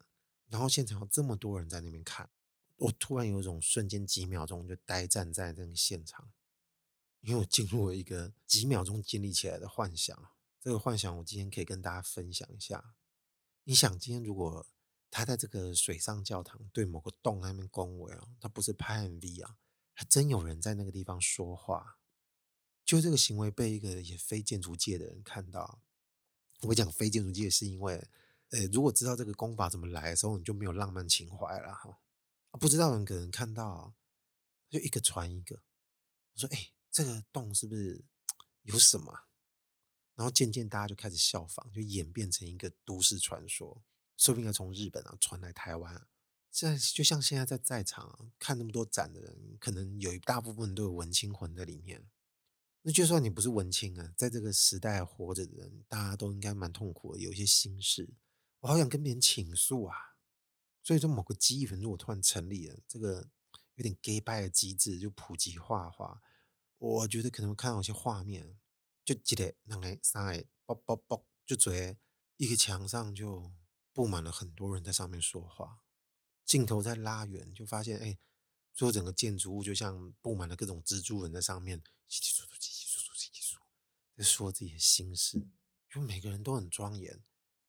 [0.48, 2.28] 然后现场有这么多人在那边看，
[2.76, 6.30] 我突然有种瞬间几秒钟就呆站在那个现场，
[7.24, 10.30] 因为我进入了一个几秒钟建立起来的幻想。
[10.60, 12.94] 这个幻想我今天可以跟大家分享一下。
[13.64, 14.66] 你想，今天如果
[15.10, 19.56] 他在这个水上教堂对某个洞那边恭维哦，他不是拍 MV 啊，
[19.94, 21.98] 还真有人在那个地方说话。
[22.84, 25.80] 就这个行为被一个也非建筑界的人看到，
[26.64, 28.06] 我讲非建筑界是因为，
[28.50, 31.98] 呃，如果知道这个功法怎么来的时候，你就没有浪漫情怀了哈。
[32.60, 33.94] 不知道的人可能看到，
[34.68, 35.62] 就一个传一个，
[36.34, 38.04] 我说，哎，这个洞是不是
[38.62, 39.12] 有什么？
[40.14, 43.82] 然后渐渐大家就开始效仿，就演变成一个都市传说。
[44.16, 46.06] 说不定要从日本啊传来台湾，
[46.52, 52.08] 现在就像现在在在场，看那么多展的人，可能有一大部分都有文青魂在里面。
[52.82, 58.14] 那就算你不是文青啊，在这个时代活着的人，大家都应该蛮痛苦的，有一些心事。
[58.60, 59.96] 我好想跟别人倾诉啊。
[60.80, 63.28] 所以说，某个记忆粉如果突然成立了，这个
[63.74, 66.22] 有点 gay 拜的机制就普及化的话，
[66.84, 68.58] 我觉得可能看到一些画面，
[69.04, 71.98] 就记得两个三个啵啵啵，就直接
[72.36, 73.52] 一个墙上就。
[73.96, 75.84] 布满了很多人在上面说话，
[76.44, 78.18] 镜头在拉远，就发现，哎，
[78.72, 83.58] 最后整个建筑物就像布满了各种蜘蛛人在上面，窸窸窣窣，窸窸窣窣，窸窸窣窣，
[84.16, 85.46] 在说自己的心事。
[85.88, 87.22] 就每个人都很庄严，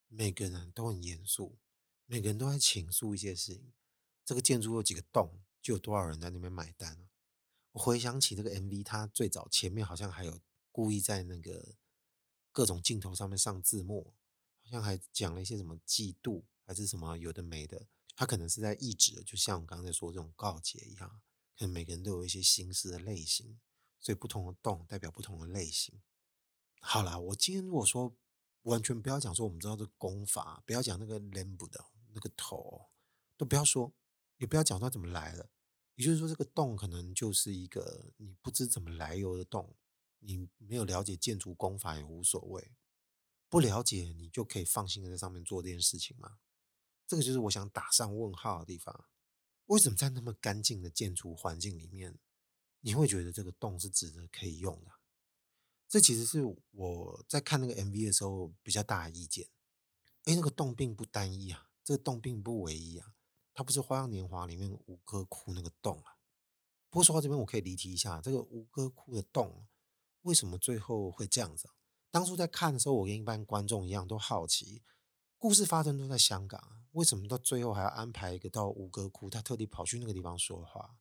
[0.08, 1.60] 每个人都很严肃，
[2.08, 3.72] 每个人都在倾诉一些事情。
[4.26, 7.08] 这个建筑有几个洞，就有多少人在那边买单。
[7.76, 10.40] 我回想起这个 MV，它最早前面好像还有
[10.72, 11.76] 故意在那个
[12.54, 14.14] 各种镜头上面上字幕。
[14.64, 17.86] 好像还讲了一些什么嫉妒，还是什么有的没的。
[18.16, 21.22] 他可能是在意指，就像我刚才说这种告解一样。
[21.56, 23.60] 可能每个人都有一些心思的类型，
[24.00, 26.02] 所以不同的洞代表不同的类型。
[26.80, 28.16] 好啦，我今天如果说
[28.64, 32.90] 完全不要讲说我们知道这个功法，不要讲那个 Lamb 的那个头，
[33.38, 33.94] 都不要说，
[34.38, 35.50] 也不要讲它怎么来的。
[35.96, 39.76] 也就是说，这个洞可能就是一个你不知怎么来由的洞，
[40.20, 42.72] 你没有了解建筑工法也无所谓。
[43.48, 46.40] 不了解你就可以放心的在上面做这件事情吗？
[47.08, 49.06] 这个就是我想打上问号的地方。
[49.68, 52.20] 为什么在那么干净的建筑环境里面，
[52.82, 54.92] 你会觉得这个洞是值得可以用的？
[55.88, 59.48] 这其实是我在看那个 MV 的时候比较大的意见。
[60.26, 63.15] 哎，那个洞并不单一啊，这个洞并不唯一啊，
[63.56, 66.20] 它不是《花样年华》里面吴哥窟那个洞啊。
[66.90, 69.66] 不过说到这边，我可以离题一下，这个吴哥窟的洞
[70.22, 71.70] 为什么最后会这样子？
[72.12, 74.84] 当初在看的时候，我跟一般观众一样都好奇，
[75.38, 79.30] 故事发生都在香港，为什么到最后还要安排一个到吴哥窟？
[79.30, 80.98] 他特地跑去那个地方说话，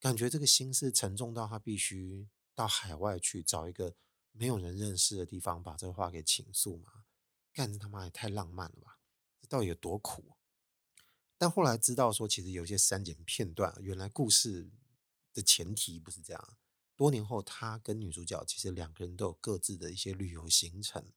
[0.00, 3.94] 感觉这个心事沉重到他必须到海外去找一个
[4.32, 7.04] 没有人认识的地方，把这个话给倾诉嘛？
[7.52, 9.00] 干这他妈也太浪漫了吧！
[9.40, 10.36] 这到底有多苦？
[11.38, 14.68] 但后来知道说，其实有些删减片段，原来故事
[15.32, 16.56] 的前提不是这样。
[16.96, 21.12] 多年后，他跟女主角其实两个人都有各自的一些旅游行程，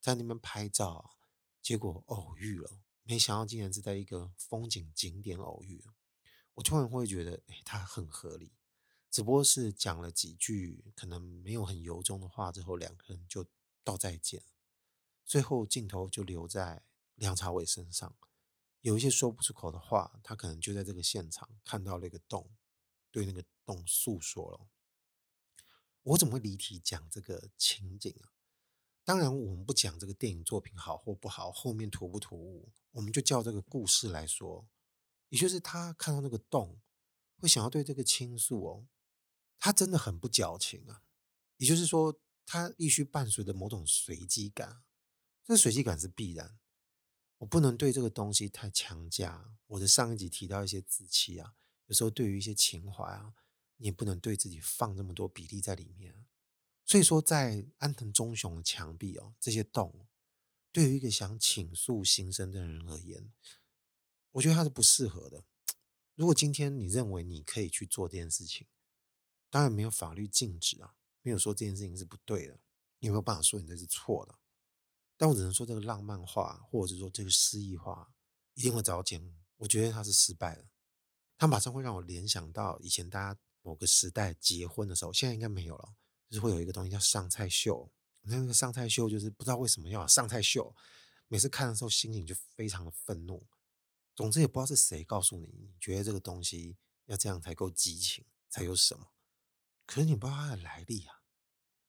[0.00, 1.18] 在那边拍照，
[1.60, 2.80] 结果偶遇了。
[3.02, 5.84] 没想到竟然是在一个风景景点偶遇。
[6.54, 8.52] 我突然会觉得，哎，他很合理。
[9.10, 13.46] 只不过是讲了几句可能没有很由衷的话之后，两个人就
[13.84, 14.42] 道再见。
[15.26, 18.16] 最后镜头就留在梁朝伟身上，
[18.80, 22.50] 有一些说不出口的话，他可能就在这个现场看到了一个洞，
[23.10, 24.68] 对那个洞诉说了。
[26.02, 28.32] 我怎么会离题讲这个情景啊？
[29.04, 34.68] 当然，我们不讲这个电影作品好或不好，后面突不突兀，我们就叫这个故事来说。
[35.30, 36.80] 也就是他看到那个洞，
[37.36, 38.86] 会想要对这个倾诉哦。
[39.58, 41.02] 他真的很不矫情啊。
[41.56, 44.82] 也就是说，他必须伴随着某种随机感。
[45.44, 46.58] 这随机感是必然，
[47.38, 49.56] 我不能对这个东西太强加。
[49.66, 51.54] 我的上一集提到一些字气啊，
[51.86, 53.34] 有时候对于一些情怀啊，
[53.76, 56.26] 你也不能对自己放那么多比例在里面。
[56.84, 60.06] 所以说，在安藤忠雄的墙壁哦，这些洞，
[60.72, 63.30] 对于一个想倾诉心声的人而言，
[64.32, 65.44] 我觉得他是不适合的。
[66.14, 68.66] 如果今天你认为你可以去做这件事情，
[69.50, 72.58] 当然没有法律禁止啊，没有说这件事情是不对的，
[73.00, 74.38] 你有没有办法说你这是错的。
[75.18, 78.10] 但我只能说，这个浪漫化，或者说这个诗意化，
[78.54, 79.36] 一定会遭奸。
[79.56, 80.64] 我觉得它是失败的，
[81.36, 85.94] 它马上会让我联想到以前大家某个时代结婚的时候，现在应该没有了。
[86.30, 87.90] 就是会有一个东西叫上菜秀，
[88.20, 90.76] 那那个上菜秀就是不知道为什么要上菜秀，
[91.26, 93.46] 每次看的时候心情就非常的愤怒。
[94.14, 99.08] 总之也不知道是谁告诉你，你觉得这个东西要这样才够激情，才有什么？
[99.86, 101.22] 可是你不知道它的来历啊。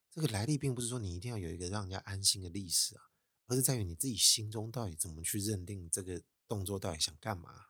[0.10, 3.09] 这个来历并不是说你一定要有一个让人家安心的历史啊，
[3.50, 7.66] 而是在于你自己心中到底怎么去认定这个动作到底想干嘛。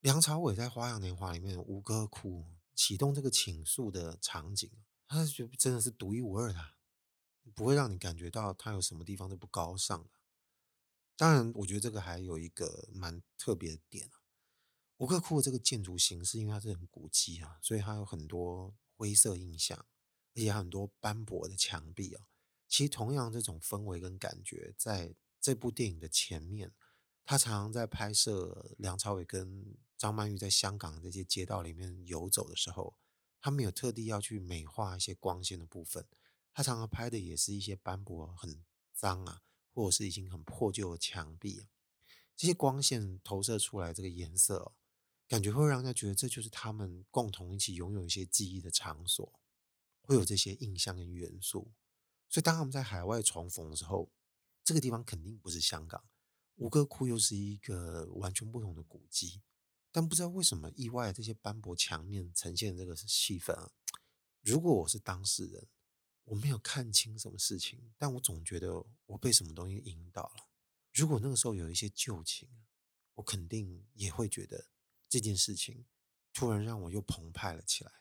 [0.00, 4.70] 梁朝伟在《花样年华》里面吴哥窟启动这个倾诉的场景。
[5.06, 6.74] 他觉得真的是独一无二的，
[7.54, 10.08] 不会让你感觉到他有什么地方都不高尚的。
[11.16, 14.22] 当然，我觉得这个还有一个蛮特别的点啊。
[14.96, 19.78] 吴哥窟的这个建筑形式，因为它是很古迹啊，所以它有很多灰色印象，
[20.34, 22.28] 而且很多斑驳的墙壁啊。
[22.72, 26.72] 其实，同样这种氛围跟感觉，在这部电影的前面，
[27.22, 32.96] 他常常在拍摄梁朝伟跟张曼玉在香港这些街道里面游走的时候。
[33.38, 36.06] 他没有特地要去美化一些光线的部分，
[36.54, 38.64] 他常常拍的也是一些斑驳、很
[38.94, 39.42] 脏啊，
[39.74, 41.68] 或者是已经很破旧的墙壁啊。
[42.34, 44.72] 这些光线投射出来这个颜色哦，
[45.28, 49.30] 感觉会让人家觉得这就是他们共同一起拥有一些记忆的场所，
[50.00, 51.70] 会有这些印象跟元素。
[52.32, 54.10] 所以当他们在海外重逢的时候，
[54.64, 56.02] 这个地方肯定不是香港，
[56.54, 59.42] 吴哥窟又是一个完全不同的古迹。
[59.90, 63.70] 但不知道为什么，意外这些斑驳墙面呈现这个气氛啊。
[64.40, 65.68] 如果我是当事人，
[66.24, 70.48] 我没有看清什么事情，但我总觉得我被什么东西引导了。
[70.94, 72.48] 如果那个时候有一些旧情，
[73.16, 74.68] 我肯定也会觉得
[75.06, 75.84] 这件事情
[76.32, 77.92] 突然让我又澎湃了起来。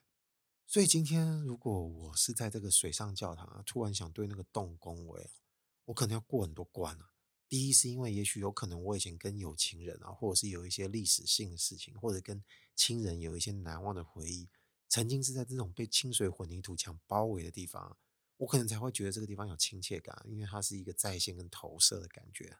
[0.71, 5.29] 所以今天，如果我是在这个水上教堂啊，突然想对那个洞恭维，
[5.83, 7.11] 我可能要过很多关啊。
[7.49, 12.41] 第一是因为也许有可能我以前跟有情人啊，或者是有一些历史性的事情，或者跟
[12.73, 14.47] 亲人有一些难忘的回忆，
[14.87, 17.97] 曾经是在这种被清水混凝土墙包围的地方，
[18.37, 22.57] 我可能才会觉得这个地方有亲切感，因为它是一个在线跟投射的感觉。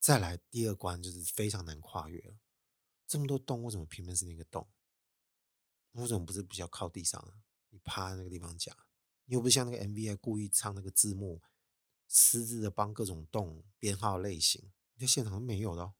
[0.00, 2.34] 再来第二关就是非常难跨越了，
[3.06, 4.68] 这么多洞，为什么偏偏是那个洞？
[6.00, 7.32] 为什么不是比较靠地上？
[7.70, 8.76] 你趴在那个地方讲，
[9.26, 11.42] 你又不像那个 MV 故意唱那个字幕。
[12.10, 15.92] 私自的帮各种洞编号类型，在现场都没有的。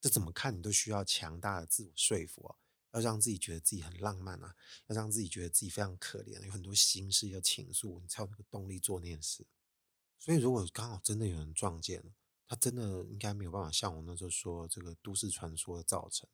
[0.00, 2.56] 这怎么看你都需要强大的自我说服啊，
[2.90, 4.56] 要让自己觉得自己很浪漫啊，
[4.88, 9.46] 要让自己觉得自己非常可怜，有很多心事要倾诉，你才有那个动力做那件事。
[10.18, 12.12] 所以，如果刚好真的有人撞见了，
[12.48, 16.28] 他真的应该没有办法像我那时候说这个都市传说的造成，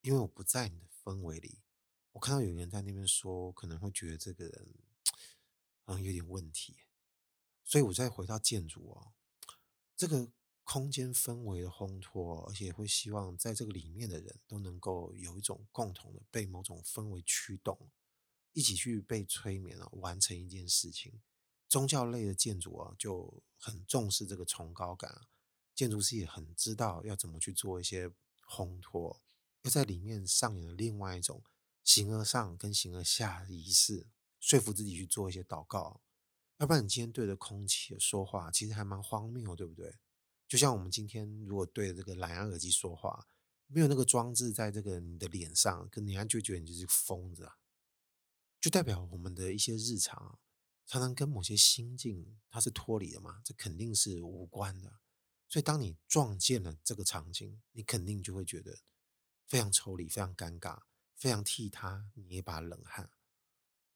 [0.00, 1.60] 因为我不在你的氛围里。
[2.14, 4.68] 我看到有人在那边说，可能会觉得这个人
[5.84, 6.78] 好像有点问题。
[7.64, 9.12] 所以，我再回到建筑哦，
[9.96, 10.30] 这个
[10.62, 17.90] 空间氛围的烘托，而且会希望在这个里面的人都能够有一种共同的被某种氛围驱动，
[18.52, 21.20] 一起去被催眠啊，完成一件事情。
[21.68, 25.26] 宗教类的建筑啊，就很重视这个崇高感，
[25.74, 28.12] 建筑师也很知道要怎么去做一些
[28.46, 29.20] 烘托，
[29.62, 31.42] 要在里面上演了另外一种
[31.84, 34.08] 形而上跟形而下的仪式，
[34.40, 36.00] 说服自己去做一些祷告。
[36.56, 39.98] 要不然你今天对着空气说话，其实还蛮荒谬，对不对？
[40.48, 43.26] 就像我们今天如果对着这个蓝牙耳机说话，
[43.66, 47.50] 没有那个装置在这个你的脸上，跟人家就觉得你就是疯子。
[48.60, 50.38] 就代表我们的一些日常，
[50.86, 55.00] 常常跟某些心境它是脱离的嘛，这肯定是无关的。
[55.48, 58.78] 所以当你撞见了这个场景，你肯定就会觉得
[59.46, 60.82] 非常抽离、非常尴尬、
[61.14, 63.10] 非常替他捏一把冷汗。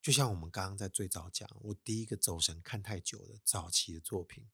[0.00, 4.48] 就像我们刚刚在最早讲，我第一个走神看太久的早期的作品，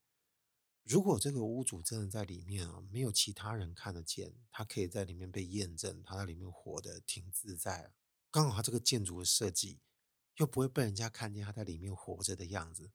[0.82, 7.92] 如果这个屋主真的在里面啊，没有其他人看得见，他可以在里面被验证，他在里面活得挺自在。
[8.30, 9.80] 刚好他这个建筑的设计
[10.36, 12.90] 又不会被人家看见他在里面活着的样子。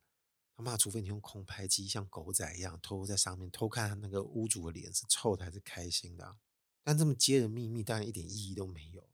[0.56, 6.38] 他妈，除非你用空拍机像狗仔一样偷在上面偷看他那个屋主的脸是臭的还是开心的，
[6.84, 9.08] 但这么揭人秘密当然一点意义都没有。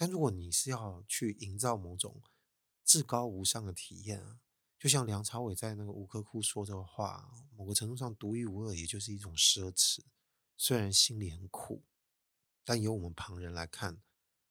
[0.00, 2.22] 但如果你是要去营造某种
[2.86, 4.40] 至高无上的体验啊，
[4.78, 10.00] 就像梁朝伟在那个吴哥窟说这话，某个程度上独一无二，也就是一种奢侈。
[10.56, 11.84] 虽然心里很苦，
[12.64, 14.00] 但由我们旁人来看，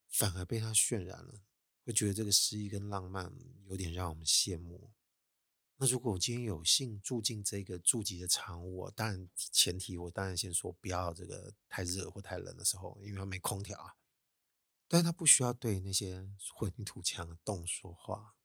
[0.07, 1.41] 反而被他渲染了，
[1.83, 3.33] 会觉得这个诗意跟浪漫
[3.65, 4.91] 有点让我们羡慕。
[5.77, 13.95] 那如果我今天有幸住进这个住级的长屋，当然前提我当然先说不要这个太热或太冷的时候，因为它没空调啊。
[14.89, 18.35] 但是它不需要对那些混凝土墙的洞说话，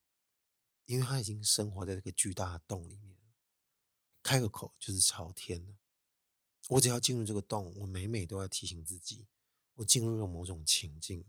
[0.85, 3.17] 因为他已经生活在这个巨大的洞里面，
[4.23, 5.75] 开个口就是朝天的。
[6.69, 9.27] 我只要进入这个洞，我每每都要提醒自己，
[9.77, 11.25] 我进入了某种情境，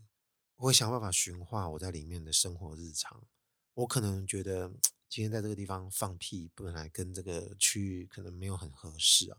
[0.56, 3.26] 我会想办法驯化我在里面的生活日常。
[3.72, 4.68] 我可能觉得
[5.08, 9.38] 今天在这个地方放屁，本来跟这个区域可能没有很合适啊，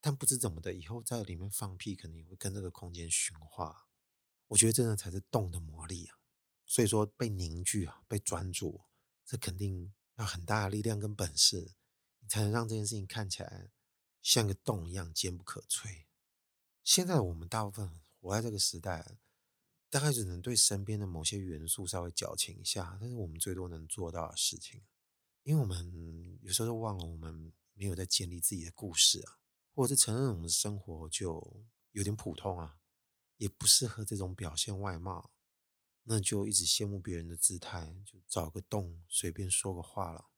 [0.00, 3.85] 但不知怎么的，以后在里面放屁，可能也会跟这个空间驯化。
[4.48, 6.18] 我觉得这才是洞的魔力啊！
[6.64, 8.82] 所以说，被凝聚啊，被专注，
[9.24, 11.74] 这肯定要很大的力量跟本事，
[12.20, 13.70] 你才能让这件事情看起来。
[14.22, 16.06] 像个洞一样坚不可摧。
[16.82, 19.18] 现在我们大部分活在这个时代，
[19.88, 24.82] 大概只能对身边的某些元素稍微矫情一下，但是我们最多能做到的事情，
[25.44, 29.38] 因为我们有时候都忘了，我们没有在建立自己的故事啊，
[29.72, 32.80] 或者是承认我们的生活就有点普通啊，
[33.36, 35.32] 也不适合这种表现外貌，
[36.04, 40.28] 那就一直羡慕别人的姿态，就找个洞随便说个话了。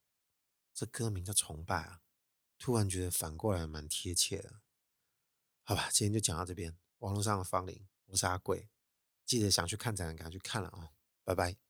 [0.72, 2.02] 这歌名叫崇拜啊。
[2.58, 4.60] 突然觉得反过来蛮贴切的，
[5.62, 6.76] 好吧，今天就讲到这边。
[6.98, 8.68] 网络上的芳龄，我是阿贵，
[9.24, 10.90] 记得想去看展览，赶快去看了啊、哦！
[11.22, 11.67] 拜拜。